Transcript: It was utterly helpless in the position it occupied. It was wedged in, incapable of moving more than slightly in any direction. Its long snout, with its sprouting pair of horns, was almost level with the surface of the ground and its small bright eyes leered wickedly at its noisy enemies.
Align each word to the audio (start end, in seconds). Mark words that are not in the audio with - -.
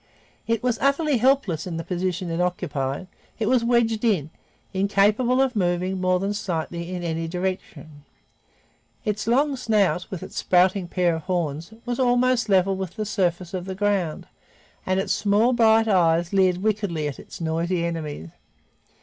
It 0.47 0.63
was 0.63 0.79
utterly 0.81 1.17
helpless 1.17 1.67
in 1.67 1.77
the 1.77 1.83
position 1.83 2.31
it 2.31 2.41
occupied. 2.41 3.05
It 3.37 3.47
was 3.47 3.63
wedged 3.63 4.03
in, 4.03 4.31
incapable 4.73 5.39
of 5.43 5.55
moving 5.55 6.01
more 6.01 6.19
than 6.19 6.33
slightly 6.33 6.91
in 6.91 7.03
any 7.03 7.27
direction. 7.27 8.03
Its 9.05 9.27
long 9.27 9.55
snout, 9.55 10.07
with 10.09 10.23
its 10.23 10.37
sprouting 10.37 10.87
pair 10.87 11.17
of 11.17 11.21
horns, 11.25 11.71
was 11.85 11.99
almost 11.99 12.49
level 12.49 12.75
with 12.75 12.95
the 12.95 13.05
surface 13.05 13.53
of 13.53 13.65
the 13.65 13.75
ground 13.75 14.25
and 14.87 14.99
its 14.99 15.13
small 15.13 15.53
bright 15.53 15.87
eyes 15.87 16.33
leered 16.33 16.63
wickedly 16.63 17.07
at 17.07 17.19
its 17.19 17.39
noisy 17.39 17.85
enemies. 17.85 18.29